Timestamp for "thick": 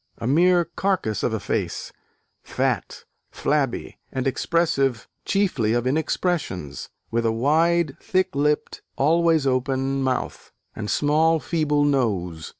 7.99-8.33